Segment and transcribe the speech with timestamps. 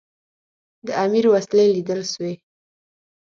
[0.85, 2.33] د امیر وسلې لیدل سوي.